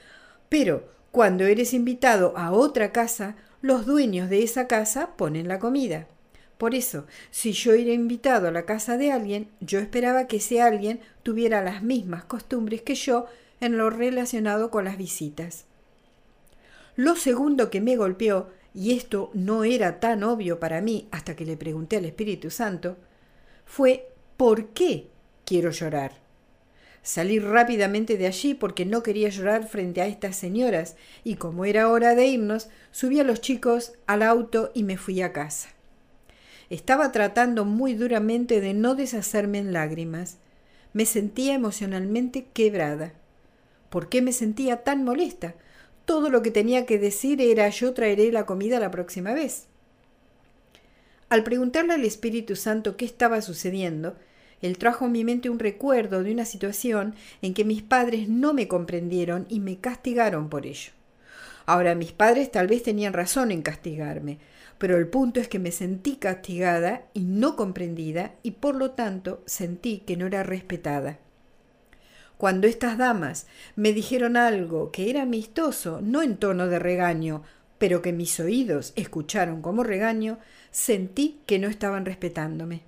Pero 0.48 0.88
cuando 1.12 1.46
eres 1.46 1.74
invitado 1.74 2.38
a 2.38 2.52
otra 2.52 2.92
casa, 2.92 3.36
los 3.62 3.88
dueños 3.88 4.30
de 4.30 4.44
esa 4.44 4.68
casa 4.68 5.18
ponen 5.18 5.48
la 5.48 5.58
comida. 5.58 6.08
Por 6.60 6.76
eso, 6.76 7.06
si 7.32 7.52
yo 7.54 7.74
era 7.74 7.92
invitado 7.92 8.48
a 8.48 8.52
la 8.52 8.66
casa 8.66 8.98
de 8.98 9.12
alguien, 9.12 9.50
yo 9.60 9.80
esperaba 9.80 10.28
que 10.28 10.38
ese 10.38 10.62
alguien 10.62 11.02
tuviera 11.24 11.64
las 11.64 11.82
mismas 11.82 12.24
costumbres 12.24 12.84
que 12.84 12.96
yo 12.96 13.26
en 13.60 13.78
lo 13.78 13.90
relacionado 13.90 14.70
con 14.70 14.86
las 14.86 14.98
visitas. 14.98 15.66
Lo 16.96 17.16
segundo 17.16 17.70
que 17.72 17.82
me 17.82 17.96
golpeó, 17.96 18.50
y 18.78 18.92
esto 18.92 19.32
no 19.34 19.64
era 19.64 20.00
tan 20.00 20.24
obvio 20.24 20.60
para 20.60 20.82
mí 20.82 21.08
hasta 21.10 21.36
que 21.36 21.48
le 21.48 21.58
pregunté 21.58 21.98
al 21.98 22.06
Espíritu 22.06 22.52
Santo, 22.52 22.96
fue 23.66 24.10
¿por 24.38 24.68
qué 24.68 25.08
quiero 25.46 25.72
llorar? 25.72 26.12
Salí 27.02 27.40
rápidamente 27.40 28.18
de 28.18 28.28
allí 28.28 28.54
porque 28.54 28.86
no 28.86 29.02
quería 29.02 29.30
llorar 29.30 29.68
frente 29.68 30.00
a 30.02 30.06
estas 30.06 30.36
señoras, 30.36 30.96
y 31.24 31.38
como 31.38 31.66
era 31.66 31.90
hora 31.90 32.14
de 32.14 32.28
irnos, 32.28 32.70
subí 32.92 33.20
a 33.20 33.24
los 33.24 33.42
chicos 33.42 33.94
al 34.06 34.22
auto 34.22 34.70
y 34.76 34.84
me 34.84 34.98
fui 34.98 35.24
a 35.24 35.34
casa. 35.34 35.70
Estaba 36.70 37.12
tratando 37.12 37.66
muy 37.66 37.96
duramente 37.96 38.62
de 38.62 38.76
no 38.76 38.94
deshacerme 38.94 39.58
en 39.58 39.74
lágrimas. 39.74 40.38
Me 40.94 41.08
sentía 41.08 41.56
emocionalmente 41.56 42.46
quebrada. 42.54 43.14
¿Por 43.90 44.08
qué 44.08 44.22
me 44.22 44.34
sentía 44.34 44.84
tan 44.84 45.04
molesta? 45.04 45.56
Todo 46.08 46.30
lo 46.30 46.42
que 46.42 46.52
tenía 46.52 46.86
que 46.86 46.98
decir 46.98 47.42
era 47.42 47.68
yo 47.68 47.94
traeré 47.94 48.32
la 48.32 48.46
comida 48.46 48.80
la 48.80 48.92
próxima 48.92 49.34
vez. 49.34 49.66
Al 51.28 51.44
preguntarle 51.44 51.96
al 51.96 52.06
Espíritu 52.06 52.56
Santo 52.56 52.96
qué 52.96 53.04
estaba 53.04 53.42
sucediendo, 53.42 54.16
él 54.62 54.78
trajo 54.78 55.04
a 55.04 55.10
mi 55.10 55.26
mente 55.26 55.50
un 55.50 55.60
recuerdo 55.60 56.24
de 56.24 56.32
una 56.32 56.46
situación 56.46 57.14
en 57.42 57.54
que 57.54 57.66
mis 57.66 57.82
padres 57.82 58.30
no 58.30 58.54
me 58.54 58.70
comprendieron 58.70 59.48
y 59.50 59.60
me 59.60 59.80
castigaron 59.80 60.48
por 60.48 60.66
ello. 60.66 60.94
Ahora 61.66 61.94
mis 61.94 62.14
padres 62.14 62.54
tal 62.54 62.68
vez 62.68 62.84
tenían 62.84 63.12
razón 63.12 63.52
en 63.52 63.62
castigarme, 63.62 64.38
pero 64.78 64.96
el 64.96 65.10
punto 65.10 65.42
es 65.42 65.50
que 65.50 65.60
me 65.60 65.74
sentí 65.74 66.16
castigada 66.16 67.04
y 67.14 67.26
no 67.26 67.58
comprendida 67.58 68.34
y 68.44 68.52
por 68.52 68.76
lo 68.76 68.92
tanto 68.92 69.44
sentí 69.46 70.04
que 70.08 70.16
no 70.16 70.26
era 70.28 70.44
respetada. 70.44 71.20
Cuando 72.38 72.68
estas 72.68 72.98
damas 72.98 73.48
me 73.76 73.94
dijeron 73.94 74.38
algo 74.38 74.92
que 74.92 75.10
era 75.10 75.24
amistoso, 75.24 76.02
no 76.02 76.22
en 76.22 76.38
tono 76.38 76.68
de 76.68 76.78
regaño, 76.78 77.44
pero 77.80 78.02
que 78.02 78.14
mis 78.14 78.40
oídos 78.40 78.94
escucharon 78.96 79.62
como 79.62 79.84
regaño, 79.84 80.38
sentí 80.70 81.40
que 81.48 81.58
no 81.58 81.68
estaban 81.68 82.06
respetándome. 82.06 82.84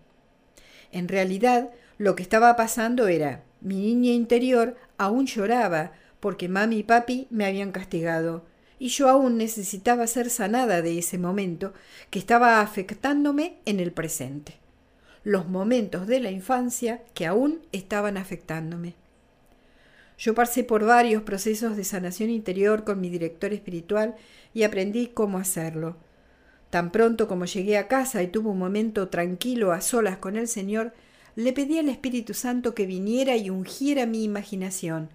En 0.91 1.07
realidad, 1.07 1.71
lo 1.97 2.15
que 2.15 2.23
estaba 2.23 2.55
pasando 2.55 3.07
era, 3.07 3.43
mi 3.61 3.75
niña 3.75 4.11
interior 4.11 4.77
aún 4.97 5.25
lloraba 5.25 5.93
porque 6.19 6.47
mami 6.47 6.79
y 6.79 6.83
papi 6.83 7.27
me 7.29 7.45
habían 7.45 7.71
castigado, 7.71 8.45
y 8.77 8.89
yo 8.89 9.09
aún 9.09 9.37
necesitaba 9.37 10.07
ser 10.07 10.29
sanada 10.29 10.81
de 10.81 10.97
ese 10.99 11.17
momento 11.17 11.73
que 12.09 12.19
estaba 12.19 12.61
afectándome 12.61 13.57
en 13.65 13.79
el 13.79 13.91
presente, 13.91 14.57
los 15.23 15.47
momentos 15.47 16.07
de 16.07 16.19
la 16.19 16.31
infancia 16.31 17.03
que 17.13 17.25
aún 17.25 17.61
estaban 17.71 18.17
afectándome. 18.17 18.95
Yo 20.19 20.35
pasé 20.35 20.65
por 20.65 20.83
varios 20.83 21.23
procesos 21.23 21.77
de 21.77 21.85
sanación 21.85 22.29
interior 22.29 22.83
con 22.83 22.99
mi 22.99 23.09
director 23.09 23.53
espiritual 23.53 24.15
y 24.53 24.63
aprendí 24.63 25.07
cómo 25.07 25.37
hacerlo. 25.37 25.95
Tan 26.69 26.91
pronto 26.91 27.29
como 27.29 27.45
llegué 27.45 27.77
a 27.77 27.87
casa 27.87 28.21
y 28.21 28.27
tuve 28.27 28.49
un 28.49 28.59
momento 28.59 29.07
tranquilo 29.07 29.71
a 29.71 29.79
solas 29.79 30.17
con 30.17 30.35
el 30.35 30.49
Señor, 30.49 30.93
le 31.37 31.53
pedí 31.53 31.79
al 31.79 31.87
Espíritu 31.87 32.33
Santo 32.33 32.75
que 32.75 32.85
viniera 32.85 33.37
y 33.37 33.49
ungiera 33.49 34.05
mi 34.05 34.25
imaginación, 34.25 35.09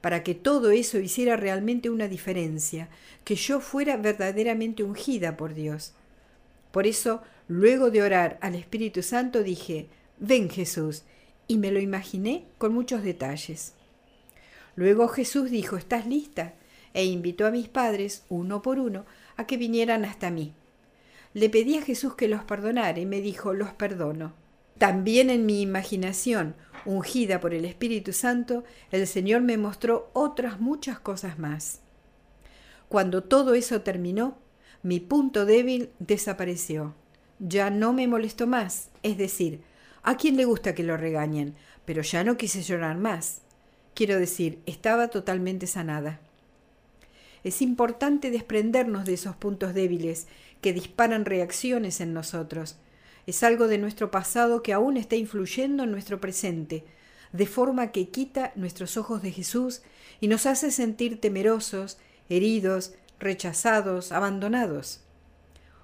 para 0.00 0.24
que 0.24 0.34
todo 0.34 0.72
eso 0.72 0.98
hiciera 0.98 1.36
realmente 1.36 1.88
una 1.88 2.08
diferencia, 2.08 2.88
que 3.22 3.36
yo 3.36 3.60
fuera 3.60 3.98
verdaderamente 3.98 4.82
ungida 4.82 5.36
por 5.36 5.54
Dios. 5.54 5.92
Por 6.72 6.88
eso, 6.88 7.22
luego 7.46 7.92
de 7.92 8.02
orar 8.02 8.36
al 8.40 8.56
Espíritu 8.56 9.04
Santo, 9.04 9.44
dije, 9.44 9.86
ven 10.18 10.50
Jesús, 10.50 11.04
y 11.46 11.56
me 11.56 11.70
lo 11.70 11.78
imaginé 11.78 12.46
con 12.58 12.74
muchos 12.74 13.04
detalles. 13.04 13.74
Luego 14.76 15.08
Jesús 15.08 15.50
dijo, 15.50 15.76
¿estás 15.76 16.06
lista? 16.06 16.54
e 16.94 17.04
invitó 17.04 17.46
a 17.46 17.50
mis 17.50 17.68
padres, 17.68 18.24
uno 18.28 18.62
por 18.62 18.78
uno, 18.78 19.06
a 19.36 19.46
que 19.46 19.56
vinieran 19.56 20.04
hasta 20.04 20.30
mí. 20.30 20.54
Le 21.34 21.48
pedí 21.48 21.76
a 21.78 21.82
Jesús 21.82 22.14
que 22.14 22.28
los 22.28 22.42
perdonara 22.42 22.98
y 22.98 23.06
me 23.06 23.20
dijo, 23.20 23.52
los 23.52 23.72
perdono. 23.72 24.34
También 24.78 25.30
en 25.30 25.46
mi 25.46 25.60
imaginación, 25.60 26.56
ungida 26.84 27.40
por 27.40 27.54
el 27.54 27.64
Espíritu 27.64 28.12
Santo, 28.12 28.64
el 28.90 29.06
Señor 29.06 29.42
me 29.42 29.56
mostró 29.56 30.10
otras 30.14 30.60
muchas 30.60 30.98
cosas 30.98 31.38
más. 31.38 31.80
Cuando 32.88 33.22
todo 33.22 33.54
eso 33.54 33.82
terminó, 33.82 34.38
mi 34.82 34.98
punto 34.98 35.44
débil 35.44 35.90
desapareció. 35.98 36.94
Ya 37.38 37.70
no 37.70 37.92
me 37.92 38.08
molestó 38.08 38.46
más, 38.46 38.90
es 39.02 39.16
decir, 39.16 39.60
a 40.02 40.16
quien 40.16 40.36
le 40.36 40.46
gusta 40.46 40.74
que 40.74 40.82
lo 40.82 40.96
regañen, 40.96 41.54
pero 41.84 42.02
ya 42.02 42.24
no 42.24 42.36
quise 42.36 42.62
llorar 42.62 42.96
más. 42.96 43.42
Quiero 43.94 44.18
decir, 44.18 44.60
estaba 44.66 45.08
totalmente 45.08 45.66
sanada. 45.66 46.20
Es 47.42 47.62
importante 47.62 48.30
desprendernos 48.30 49.04
de 49.04 49.14
esos 49.14 49.36
puntos 49.36 49.74
débiles 49.74 50.26
que 50.60 50.72
disparan 50.72 51.24
reacciones 51.24 52.00
en 52.00 52.12
nosotros. 52.12 52.76
Es 53.26 53.42
algo 53.42 53.66
de 53.68 53.78
nuestro 53.78 54.10
pasado 54.10 54.62
que 54.62 54.72
aún 54.72 54.96
está 54.96 55.16
influyendo 55.16 55.84
en 55.84 55.90
nuestro 55.90 56.20
presente, 56.20 56.84
de 57.32 57.46
forma 57.46 57.92
que 57.92 58.08
quita 58.08 58.52
nuestros 58.56 58.96
ojos 58.96 59.22
de 59.22 59.32
Jesús 59.32 59.82
y 60.20 60.28
nos 60.28 60.46
hace 60.46 60.70
sentir 60.70 61.20
temerosos, 61.20 61.98
heridos, 62.28 62.94
rechazados, 63.18 64.12
abandonados. 64.12 65.00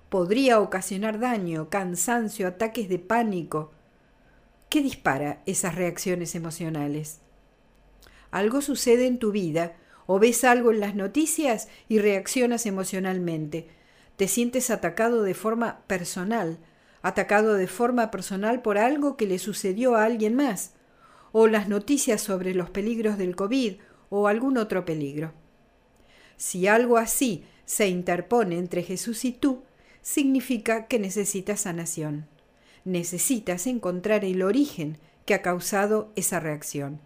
Podría 0.08 0.60
ocasionar 0.60 1.18
daño, 1.18 1.68
cansancio, 1.68 2.48
ataques 2.48 2.88
de 2.88 2.98
pánico. 2.98 3.72
¿Qué 4.68 4.82
dispara 4.82 5.42
esas 5.46 5.74
reacciones 5.74 6.34
emocionales? 6.34 7.20
Algo 8.30 8.60
sucede 8.60 9.06
en 9.06 9.18
tu 9.18 9.32
vida 9.32 9.76
o 10.06 10.18
ves 10.18 10.44
algo 10.44 10.72
en 10.72 10.80
las 10.80 10.94
noticias 10.94 11.68
y 11.88 11.98
reaccionas 11.98 12.66
emocionalmente. 12.66 13.68
Te 14.16 14.28
sientes 14.28 14.70
atacado 14.70 15.22
de 15.22 15.34
forma 15.34 15.80
personal, 15.86 16.58
atacado 17.02 17.54
de 17.54 17.66
forma 17.66 18.10
personal 18.10 18.62
por 18.62 18.78
algo 18.78 19.16
que 19.16 19.26
le 19.26 19.38
sucedió 19.38 19.96
a 19.96 20.04
alguien 20.04 20.34
más, 20.34 20.72
o 21.32 21.48
las 21.48 21.68
noticias 21.68 22.20
sobre 22.20 22.54
los 22.54 22.70
peligros 22.70 23.18
del 23.18 23.36
COVID 23.36 23.74
o 24.08 24.28
algún 24.28 24.56
otro 24.56 24.84
peligro. 24.84 25.32
Si 26.36 26.66
algo 26.66 26.96
así 26.96 27.44
se 27.64 27.88
interpone 27.88 28.58
entre 28.58 28.82
Jesús 28.82 29.24
y 29.24 29.32
tú, 29.32 29.64
significa 30.02 30.86
que 30.86 30.98
necesitas 30.98 31.62
sanación. 31.62 32.26
Necesitas 32.84 33.66
encontrar 33.66 34.24
el 34.24 34.42
origen 34.42 34.98
que 35.24 35.34
ha 35.34 35.42
causado 35.42 36.12
esa 36.14 36.38
reacción. 36.38 37.00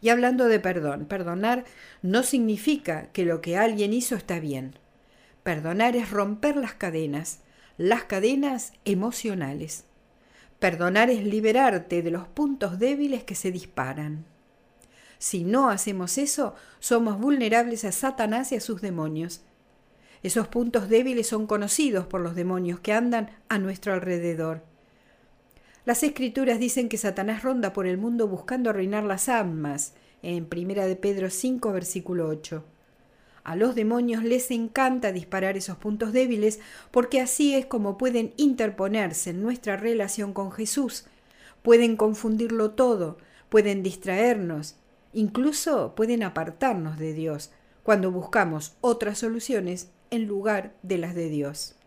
Y 0.00 0.08
hablando 0.08 0.46
de 0.46 0.60
perdón, 0.60 1.06
perdonar 1.06 1.64
no 2.02 2.22
significa 2.22 3.08
que 3.12 3.24
lo 3.24 3.40
que 3.40 3.56
alguien 3.56 3.92
hizo 3.92 4.14
está 4.14 4.40
bien. 4.40 4.78
Perdonar 5.42 5.96
es 5.96 6.10
romper 6.10 6.56
las 6.56 6.74
cadenas, 6.74 7.40
las 7.76 8.04
cadenas 8.04 8.72
emocionales. 8.84 9.84
Perdonar 10.58 11.10
es 11.10 11.24
liberarte 11.24 12.02
de 12.02 12.10
los 12.10 12.28
puntos 12.28 12.78
débiles 12.78 13.24
que 13.24 13.34
se 13.34 13.50
disparan. 13.50 14.26
Si 15.18 15.44
no 15.44 15.68
hacemos 15.68 16.18
eso, 16.18 16.54
somos 16.78 17.18
vulnerables 17.18 17.84
a 17.84 17.92
Satanás 17.92 18.52
y 18.52 18.56
a 18.56 18.60
sus 18.60 18.80
demonios. 18.80 19.42
Esos 20.22 20.48
puntos 20.48 20.88
débiles 20.88 21.26
son 21.26 21.46
conocidos 21.46 22.06
por 22.06 22.20
los 22.20 22.34
demonios 22.34 22.80
que 22.80 22.92
andan 22.92 23.30
a 23.48 23.58
nuestro 23.58 23.94
alrededor. 23.94 24.62
Las 25.86 26.02
escrituras 26.02 26.58
dicen 26.58 26.88
que 26.90 26.98
Satanás 26.98 27.42
ronda 27.42 27.72
por 27.72 27.86
el 27.86 27.96
mundo 27.96 28.28
buscando 28.28 28.68
arruinar 28.68 29.04
las 29.04 29.30
almas, 29.30 29.94
en 30.22 30.46
1 30.54 30.86
de 30.86 30.96
Pedro 30.96 31.30
5, 31.30 31.72
versículo 31.72 32.28
8. 32.28 32.62
A 33.44 33.56
los 33.56 33.74
demonios 33.74 34.22
les 34.22 34.50
encanta 34.50 35.12
disparar 35.12 35.56
esos 35.56 35.78
puntos 35.78 36.12
débiles 36.12 36.60
porque 36.90 37.22
así 37.22 37.54
es 37.54 37.64
como 37.64 37.96
pueden 37.96 38.34
interponerse 38.36 39.30
en 39.30 39.40
nuestra 39.42 39.78
relación 39.78 40.34
con 40.34 40.52
Jesús, 40.52 41.06
pueden 41.62 41.96
confundirlo 41.96 42.72
todo, 42.72 43.16
pueden 43.48 43.82
distraernos, 43.82 44.76
incluso 45.14 45.94
pueden 45.94 46.22
apartarnos 46.22 46.98
de 46.98 47.14
Dios 47.14 47.50
cuando 47.82 48.10
buscamos 48.10 48.74
otras 48.82 49.18
soluciones 49.18 49.88
en 50.10 50.26
lugar 50.26 50.74
de 50.82 50.98
las 50.98 51.14
de 51.14 51.30
Dios. 51.30 51.79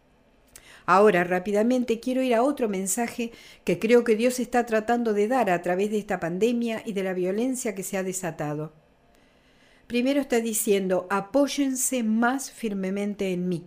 Ahora 0.85 1.23
rápidamente 1.23 1.99
quiero 1.99 2.21
ir 2.21 2.35
a 2.35 2.43
otro 2.43 2.67
mensaje 2.67 3.31
que 3.63 3.79
creo 3.79 4.03
que 4.03 4.15
Dios 4.15 4.39
está 4.39 4.65
tratando 4.65 5.13
de 5.13 5.27
dar 5.27 5.49
a 5.49 5.61
través 5.61 5.91
de 5.91 5.97
esta 5.97 6.19
pandemia 6.19 6.81
y 6.85 6.93
de 6.93 7.03
la 7.03 7.13
violencia 7.13 7.73
que 7.75 7.83
se 7.83 7.97
ha 7.97 8.03
desatado. 8.03 8.73
Primero 9.87 10.19
está 10.21 10.39
diciendo, 10.39 11.07
apóyense 11.09 12.03
más 12.03 12.51
firmemente 12.51 13.31
en 13.31 13.47
mí. 13.47 13.65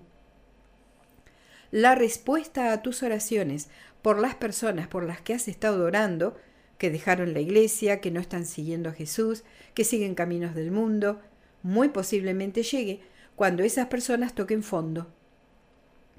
La 1.70 1.94
respuesta 1.94 2.72
a 2.72 2.82
tus 2.82 3.02
oraciones 3.02 3.68
por 4.02 4.18
las 4.18 4.34
personas 4.34 4.86
por 4.88 5.04
las 5.04 5.20
que 5.20 5.34
has 5.34 5.48
estado 5.48 5.84
orando, 5.84 6.36
que 6.78 6.90
dejaron 6.90 7.32
la 7.32 7.40
iglesia, 7.40 8.00
que 8.00 8.10
no 8.10 8.20
están 8.20 8.46
siguiendo 8.46 8.90
a 8.90 8.92
Jesús, 8.92 9.44
que 9.74 9.84
siguen 9.84 10.14
caminos 10.14 10.54
del 10.54 10.70
mundo, 10.70 11.20
muy 11.62 11.88
posiblemente 11.88 12.62
llegue 12.62 13.00
cuando 13.34 13.62
esas 13.62 13.86
personas 13.86 14.34
toquen 14.34 14.62
fondo. 14.62 15.12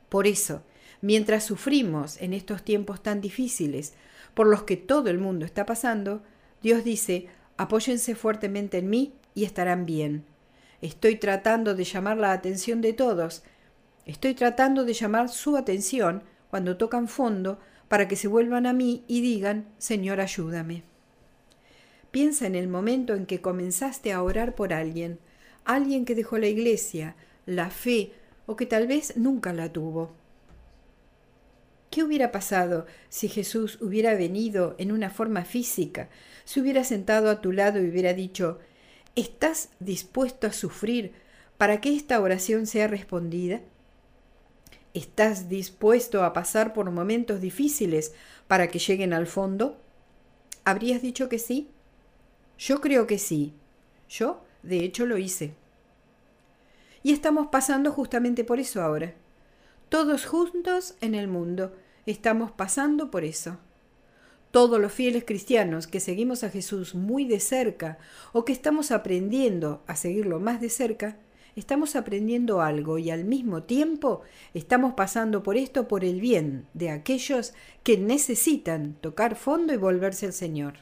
Por 0.09 0.27
eso, 0.27 0.63
mientras 1.01 1.43
sufrimos 1.43 2.21
en 2.21 2.33
estos 2.33 2.63
tiempos 2.63 3.01
tan 3.01 3.21
difíciles, 3.21 3.93
por 4.33 4.47
los 4.47 4.63
que 4.63 4.77
todo 4.77 5.09
el 5.09 5.17
mundo 5.17 5.45
está 5.45 5.65
pasando, 5.65 6.21
Dios 6.61 6.83
dice, 6.83 7.27
apóyense 7.57 8.15
fuertemente 8.15 8.77
en 8.77 8.89
mí 8.89 9.13
y 9.33 9.45
estarán 9.45 9.85
bien. 9.85 10.25
Estoy 10.81 11.15
tratando 11.15 11.75
de 11.75 11.83
llamar 11.83 12.17
la 12.17 12.31
atención 12.31 12.81
de 12.81 12.93
todos, 12.93 13.43
estoy 14.05 14.35
tratando 14.35 14.85
de 14.85 14.93
llamar 14.93 15.29
su 15.29 15.57
atención 15.57 16.23
cuando 16.49 16.77
tocan 16.77 17.07
fondo 17.07 17.59
para 17.87 18.07
que 18.07 18.15
se 18.15 18.27
vuelvan 18.27 18.65
a 18.65 18.73
mí 18.73 19.03
y 19.07 19.21
digan, 19.21 19.65
Señor, 19.77 20.19
ayúdame. 20.19 20.83
Piensa 22.11 22.47
en 22.47 22.55
el 22.55 22.67
momento 22.67 23.13
en 23.13 23.25
que 23.25 23.41
comenzaste 23.41 24.13
a 24.13 24.23
orar 24.23 24.55
por 24.55 24.73
alguien, 24.73 25.19
alguien 25.65 26.05
que 26.05 26.15
dejó 26.15 26.37
la 26.37 26.47
iglesia, 26.47 27.15
la 27.45 27.69
fe, 27.69 28.13
o 28.45 28.55
que 28.55 28.65
tal 28.65 28.87
vez 28.87 29.17
nunca 29.17 29.53
la 29.53 29.71
tuvo. 29.71 30.11
¿Qué 31.89 32.03
hubiera 32.03 32.31
pasado 32.31 32.85
si 33.09 33.29
Jesús 33.29 33.79
hubiera 33.81 34.13
venido 34.15 34.75
en 34.77 34.91
una 34.91 35.09
forma 35.09 35.45
física, 35.45 36.09
se 36.43 36.59
hubiera 36.59 36.83
sentado 36.83 37.29
a 37.29 37.41
tu 37.41 37.51
lado 37.51 37.81
y 37.81 37.89
hubiera 37.89 38.13
dicho, 38.13 38.59
¿estás 39.15 39.69
dispuesto 39.79 40.47
a 40.47 40.53
sufrir 40.53 41.13
para 41.57 41.81
que 41.81 41.95
esta 41.95 42.19
oración 42.19 42.67
sea 42.67 42.87
respondida? 42.87 43.61
¿Estás 44.93 45.49
dispuesto 45.49 46.23
a 46.23 46.33
pasar 46.33 46.73
por 46.73 46.89
momentos 46.91 47.41
difíciles 47.41 48.13
para 48.47 48.67
que 48.67 48.79
lleguen 48.79 49.13
al 49.13 49.27
fondo? 49.27 49.79
¿Habrías 50.65 51.01
dicho 51.01 51.29
que 51.29 51.39
sí? 51.39 51.69
Yo 52.57 52.81
creo 52.81 53.07
que 53.07 53.19
sí. 53.19 53.53
Yo, 54.09 54.43
de 54.63 54.79
hecho, 54.79 55.05
lo 55.05 55.17
hice. 55.17 55.53
Y 57.03 57.13
estamos 57.13 57.47
pasando 57.47 57.91
justamente 57.91 58.43
por 58.43 58.59
eso 58.59 58.81
ahora. 58.81 59.13
Todos 59.89 60.25
juntos 60.25 60.95
en 60.99 61.15
el 61.15 61.29
mundo 61.29 61.73
estamos 62.05 62.51
pasando 62.51 63.09
por 63.09 63.23
eso. 63.23 63.57
Todos 64.51 64.81
los 64.81 64.91
fieles 64.91 65.23
cristianos 65.25 65.87
que 65.87 66.01
seguimos 66.01 66.43
a 66.43 66.49
Jesús 66.49 66.93
muy 66.93 67.23
de 67.23 67.39
cerca 67.39 67.97
o 68.33 68.43
que 68.43 68.51
estamos 68.51 68.91
aprendiendo 68.91 69.81
a 69.87 69.95
seguirlo 69.95 70.41
más 70.41 70.59
de 70.59 70.69
cerca, 70.69 71.15
estamos 71.55 71.95
aprendiendo 71.95 72.59
algo 72.59 72.97
y 72.97 73.11
al 73.11 73.23
mismo 73.23 73.63
tiempo 73.63 74.23
estamos 74.53 74.93
pasando 74.93 75.41
por 75.41 75.55
esto 75.55 75.87
por 75.87 76.03
el 76.03 76.19
bien 76.19 76.67
de 76.73 76.89
aquellos 76.89 77.53
que 77.83 77.97
necesitan 77.97 78.97
tocar 78.99 79.37
fondo 79.37 79.73
y 79.73 79.77
volverse 79.77 80.25
al 80.25 80.33
Señor. 80.33 80.73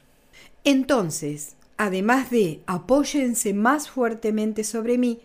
Entonces, 0.64 1.58
además 1.78 2.32
de 2.32 2.62
apóyense 2.66 3.54
más 3.54 3.88
fuertemente 3.88 4.64
sobre 4.64 4.98
mí, 4.98 5.22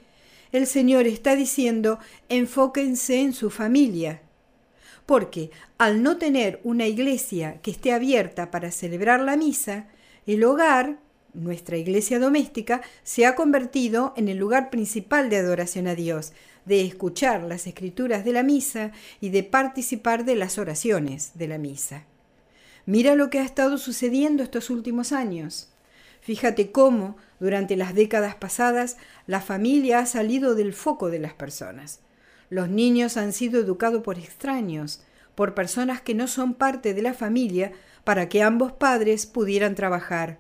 el 0.53 0.67
Señor 0.67 1.07
está 1.07 1.37
diciendo 1.37 1.99
enfóquense 2.29 3.21
en 3.21 3.33
su 3.33 3.51
familia. 3.51 4.23
Porque 5.07 5.51
al 5.79 6.03
no 6.03 6.19
tener 6.19 6.61
una 6.65 6.87
iglesia 6.87 7.61
que 7.63 7.71
esté 7.71 7.93
abierta 7.93 8.51
para 8.51 8.71
celebrar 8.71 9.21
la 9.21 9.37
misa, 9.37 9.89
el 10.27 10.45
hogar, 10.45 10.99
nuestra 11.35 11.77
iglesia 11.77 12.19
doméstica, 12.19 12.83
se 13.03 13.27
ha 13.27 13.35
convertido 13.35 14.15
en 14.17 14.29
el 14.29 14.39
lugar 14.39 14.71
principal 14.71 15.31
de 15.31 15.37
adoración 15.37 15.87
a 15.87 15.95
Dios, 15.95 16.33
de 16.65 16.85
escuchar 16.85 17.43
las 17.43 17.67
escrituras 17.67 18.25
de 18.25 18.33
la 18.33 18.43
misa 18.43 18.93
y 19.21 19.31
de 19.31 19.43
participar 19.43 20.25
de 20.25 20.37
las 20.37 20.59
oraciones 20.59 21.33
de 21.35 21.49
la 21.49 21.59
misa. 21.59 22.05
Mira 22.87 23.15
lo 23.15 23.31
que 23.31 23.39
ha 23.39 23.45
estado 23.45 23.79
sucediendo 23.79 24.43
estos 24.43 24.71
últimos 24.71 25.13
años. 25.13 25.70
Fíjate 26.31 26.71
cómo, 26.71 27.17
durante 27.41 27.75
las 27.75 27.93
décadas 27.93 28.37
pasadas, 28.37 28.99
la 29.27 29.41
familia 29.41 29.99
ha 29.99 30.07
salido 30.07 30.55
del 30.55 30.75
foco 30.75 31.11
de 31.11 31.19
las 31.19 31.35
personas. 31.35 31.99
Los 32.51 32.69
niños 32.69 33.17
han 33.17 33.33
sido 33.33 33.59
educados 33.59 34.05
por 34.05 34.17
extraños, 34.17 35.03
por 35.35 35.55
personas 35.57 36.01
que 36.01 36.15
no 36.15 36.29
son 36.29 36.55
parte 36.55 36.95
de 36.95 37.03
la 37.03 37.15
familia, 37.15 37.73
para 38.05 38.29
que 38.29 38.45
ambos 38.45 38.71
padres 38.71 39.27
pudieran 39.27 39.75
trabajar. 39.75 40.39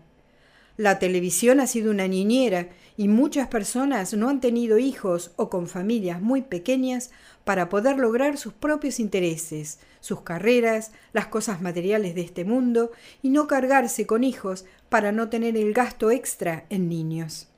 La 0.76 1.00
televisión 1.00 1.58
ha 1.58 1.66
sido 1.66 1.90
una 1.90 2.06
niñera 2.06 2.68
y 2.96 3.08
muchas 3.08 3.48
personas 3.48 4.14
no 4.14 4.28
han 4.28 4.40
tenido 4.40 4.78
hijos 4.78 5.32
o 5.36 5.48
con 5.48 5.66
familias 5.66 6.20
muy 6.20 6.42
pequeñas 6.42 7.10
para 7.44 7.68
poder 7.68 7.98
lograr 7.98 8.36
sus 8.36 8.52
propios 8.52 9.00
intereses, 9.00 9.78
sus 10.00 10.22
carreras, 10.22 10.92
las 11.12 11.26
cosas 11.26 11.60
materiales 11.60 12.14
de 12.14 12.22
este 12.22 12.44
mundo 12.44 12.92
y 13.22 13.30
no 13.30 13.46
cargarse 13.46 14.06
con 14.06 14.24
hijos 14.24 14.64
para 14.88 15.12
no 15.12 15.28
tener 15.28 15.56
el 15.56 15.72
gasto 15.72 16.10
extra 16.10 16.64
en 16.68 16.88
niños. 16.88 17.48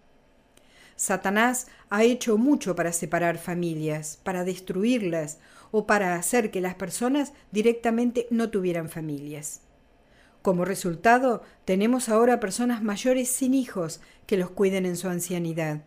Satanás 0.96 1.66
ha 1.90 2.04
hecho 2.04 2.38
mucho 2.38 2.76
para 2.76 2.92
separar 2.92 3.38
familias, 3.38 4.20
para 4.22 4.44
destruirlas 4.44 5.38
o 5.72 5.86
para 5.86 6.14
hacer 6.14 6.50
que 6.50 6.60
las 6.60 6.76
personas 6.76 7.32
directamente 7.50 8.26
no 8.30 8.50
tuvieran 8.50 8.88
familias. 8.88 9.62
Como 10.42 10.64
resultado, 10.64 11.42
tenemos 11.64 12.09
ahora 12.09 12.40
personas 12.40 12.83
mayores 12.83 13.28
sin 13.28 13.55
hijos 13.55 14.00
que 14.26 14.37
los 14.37 14.50
cuiden 14.50 14.87
en 14.87 14.96
su 14.96 15.09
ancianidad. 15.09 15.83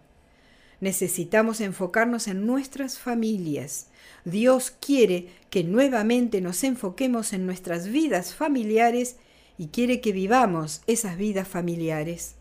Necesitamos 0.80 1.62
enfocarnos 1.62 2.28
en 2.28 2.46
nuestras 2.46 2.98
familias. 2.98 3.88
Dios 4.24 4.72
quiere 4.72 5.28
que 5.50 5.64
nuevamente 5.64 6.42
nos 6.42 6.64
enfoquemos 6.64 7.34
en 7.34 7.46
nuestras 7.46 7.88
vidas 7.90 8.34
familiares 8.34 9.18
y 9.58 9.68
quiere 9.68 10.00
que 10.00 10.12
vivamos 10.12 10.82
esas 10.88 11.18
vidas 11.18 11.48
familiares. 11.48 12.36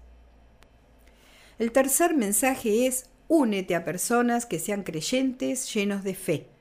El 1.59 1.72
tercer 1.72 2.14
mensaje 2.14 2.87
es 2.87 3.07
únete 3.29 3.74
a 3.74 3.85
personas 3.85 4.46
que 4.46 4.59
sean 4.59 4.83
creyentes 4.83 5.72
llenos 5.72 6.05
de 6.05 6.14
fe. 6.14 6.53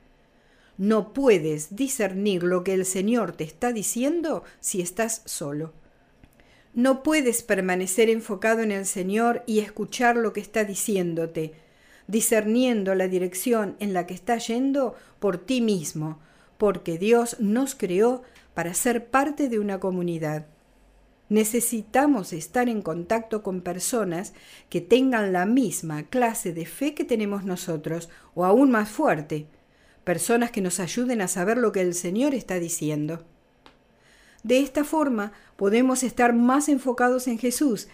No 0.83 1.13
puedes 1.13 1.77
discernir 1.77 2.43
lo 2.43 2.65
que 2.65 2.73
el 2.73 2.85
Señor 2.85 3.31
te 3.31 3.45
está 3.45 3.71
diciendo 3.71 4.43
si 4.59 4.81
estás 4.81 5.21
solo. 5.23 5.71
No 6.73 7.03
puedes 7.03 7.41
permanecer 7.41 8.09
enfocado 8.09 8.59
en 8.63 8.73
el 8.73 8.85
Señor 8.85 9.43
y 9.45 9.59
escuchar 9.59 10.17
lo 10.17 10.33
que 10.33 10.41
está 10.41 10.65
diciéndote, 10.65 11.53
discerniendo 12.07 12.95
la 12.95 13.07
dirección 13.07 13.77
en 13.79 13.93
la 13.93 14.05
que 14.05 14.13
está 14.13 14.37
yendo 14.39 14.93
por 15.19 15.37
ti 15.37 15.61
mismo, 15.61 16.19
porque 16.57 16.97
Dios 16.97 17.37
nos 17.39 17.75
creó 17.75 18.23
para 18.53 18.73
ser 18.73 19.05
parte 19.05 19.47
de 19.47 19.59
una 19.59 19.79
comunidad. 19.79 20.47
Necesitamos 21.29 22.33
estar 22.33 22.67
en 22.67 22.81
contacto 22.81 23.41
con 23.41 23.61
personas 23.61 24.33
que 24.69 24.81
tengan 24.81 25.31
la 25.31 25.45
misma 25.45 26.03
clase 26.03 26.51
de 26.51 26.65
fe 26.65 26.93
que 26.93 27.05
tenemos 27.05 27.45
nosotros, 27.45 28.09
o 28.35 28.43
aún 28.43 28.69
más 28.69 28.89
fuerte, 28.89 29.47
personas 30.03 30.51
que 30.51 30.61
nos 30.61 30.79
ayuden 30.79 31.21
a 31.21 31.27
saber 31.27 31.57
lo 31.57 31.71
que 31.71 31.81
el 31.81 31.93
Señor 31.93 32.33
está 32.33 32.59
diciendo. 32.59 33.23
De 34.43 34.59
esta 34.59 34.83
forma 34.83 35.31
podemos 35.55 36.03
estar 36.03 36.33
más 36.33 36.67
enfocados 36.67 37.27
en 37.27 37.39
Jesús, 37.39 37.87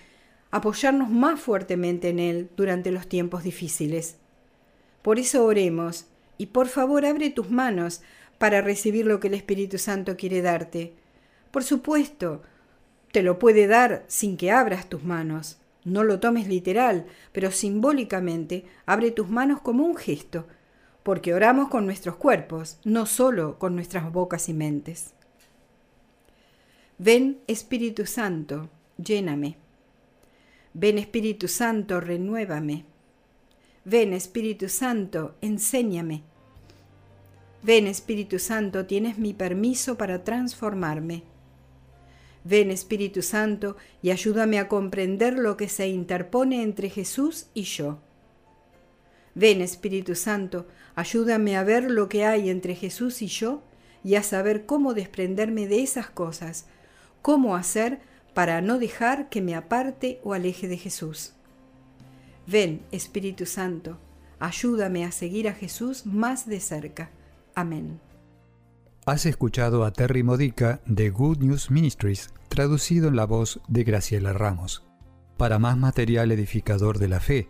apoyarnos 0.52 1.10
más 1.10 1.39
fuertemente 1.39 2.10
en 2.10 2.19
Él 2.19 2.50
durante 2.56 2.91
los 2.91 3.08
tiempos 3.08 3.43
difíciles. 3.43 4.17
Por 5.04 5.19
eso 5.19 5.45
oremos, 5.45 6.06
y 6.38 6.48
por 6.48 6.67
favor 6.67 7.06
abre 7.06 7.30
tus 7.30 7.52
manos 7.52 8.02
para 8.38 8.62
recibir 8.62 9.06
lo 9.06 9.19
que 9.19 9.28
el 9.28 9.34
Espíritu 9.36 9.78
Santo 9.78 10.17
quiere 10.17 10.41
darte. 10.41 10.93
Por 11.52 11.63
supuesto, 11.63 12.41
te 13.12 13.22
lo 13.22 13.38
puede 13.38 13.67
dar 13.67 14.06
sin 14.08 14.38
que 14.38 14.52
abras 14.52 14.88
tus 14.88 15.04
manos. 15.04 15.58
No 15.84 16.04
lo 16.04 16.19
tomes 16.19 16.48
literal, 16.48 17.06
pero 17.32 17.52
simbólicamente 17.52 18.65
abre 18.86 19.12
tus 19.12 19.30
manos 19.30 19.62
como 19.62 19.86
un 19.86 19.95
gesto 19.95 20.48
porque 21.10 21.34
oramos 21.34 21.69
con 21.69 21.88
nuestros 21.88 22.17
cuerpos, 22.17 22.78
no 22.84 23.08
solo 23.08 23.58
con 23.58 23.74
nuestras 23.74 24.12
bocas 24.12 24.48
y 24.48 24.54
mentes. 24.54 25.15
Ven 27.00 27.39
Espíritu 27.48 28.06
Santo, 28.06 28.69
lléname. 28.95 29.58
Ven 30.76 31.00
Espíritu 31.00 31.48
Santo, 31.48 32.00
renuévame. 32.00 32.86
Ven 33.86 34.13
Espíritu 34.13 34.69
Santo, 34.69 35.34
enséñame. 35.41 36.22
Ven 37.63 37.88
Espíritu 37.88 38.38
Santo, 38.38 38.86
tienes 38.86 39.17
mi 39.17 39.34
permiso 39.34 39.98
para 39.98 40.24
transformarme. 40.24 41.24
Ven 42.43 42.69
Espíritu 42.69 43.24
Santo 43.24 43.78
y 44.04 44.12
ayúdame 44.12 44.60
a 44.60 44.67
comprender 44.67 45.39
lo 45.39 45.58
que 45.58 45.69
se 45.69 45.88
interpone 45.88 46.62
entre 46.62 46.91
Jesús 46.91 47.48
y 47.56 47.63
yo. 47.63 47.98
Ven 49.36 49.62
Espíritu 49.62 50.15
Santo, 50.15 50.68
ayúdame 50.96 51.58
a 51.58 51.63
ver 51.63 51.89
lo 51.89 52.10
que 52.10 52.26
hay 52.26 52.50
entre 52.50 52.76
Jesús 52.76 53.22
y 53.22 53.28
yo 53.28 53.63
y 54.04 54.15
a 54.15 54.24
saber 54.24 54.65
cómo 54.65 54.94
desprenderme 54.94 55.68
de 55.68 55.82
esas 55.84 56.10
cosas, 56.10 56.65
cómo 57.22 57.56
hacer 57.56 58.00
para 58.34 58.62
no 58.62 58.80
dejar 58.80 59.30
que 59.30 59.42
me 59.42 59.56
aparte 59.56 60.20
o 60.24 60.34
aleje 60.34 60.68
de 60.68 60.78
Jesús. 60.78 61.34
Ven, 62.48 62.82
Espíritu 62.92 63.46
Santo, 63.46 64.00
ayúdame 64.39 65.06
a 65.06 65.12
seguir 65.12 65.48
a 65.48 65.54
Jesús 65.54 66.06
más 66.06 66.48
de 66.48 66.60
cerca. 66.60 67.12
Amén. 67.54 68.00
Has 69.06 69.26
escuchado 69.26 69.86
a 69.86 69.92
Terry 69.92 70.24
Modica 70.24 70.82
de 70.86 71.10
Good 71.10 71.39
News 71.39 71.72
Ministries, 71.72 72.30
traducido 72.48 73.08
en 73.08 73.15
la 73.15 73.26
voz 73.26 73.60
de 73.68 73.84
Graciela 73.84 74.34
Ramos. 74.34 74.86
Para 75.38 75.60
más 75.60 75.78
material 75.78 76.32
edificador 76.32 77.00
de 77.00 77.08
la 77.08 77.20
fe, 77.20 77.50